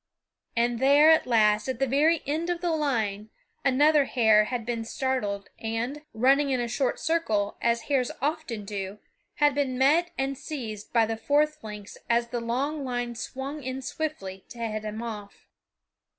And 0.57 0.79
there, 0.79 1.11
at 1.11 1.27
last, 1.27 1.69
at 1.69 1.77
the 1.77 1.85
very 1.85 2.23
end 2.25 2.49
of 2.49 2.59
the 2.59 2.71
line, 2.71 3.29
another 3.63 4.05
hare 4.05 4.45
had 4.45 4.65
been 4.65 4.83
started 4.83 5.47
and, 5.59 6.01
running 6.11 6.49
in 6.49 6.59
a 6.59 6.67
short 6.67 6.99
circle, 6.99 7.55
as 7.61 7.81
hares 7.83 8.09
often 8.19 8.65
do, 8.65 8.97
had 9.35 9.53
been 9.53 9.77
met 9.77 10.09
and 10.17 10.35
seized 10.39 10.91
by 10.91 11.05
the 11.05 11.17
fourth 11.17 11.63
lynx 11.63 11.99
as 12.09 12.29
the 12.29 12.41
long 12.41 12.83
line 12.83 13.13
swung 13.13 13.61
in 13.61 13.79
swiftly 13.83 14.43
to 14.49 14.57
head 14.57 14.83
him 14.85 15.03
off. 15.03 15.45